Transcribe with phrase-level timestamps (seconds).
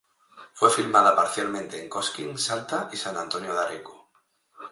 [0.53, 4.09] Fue filmada parcialmente en Cosquín, Salta y San Antonio de Areco.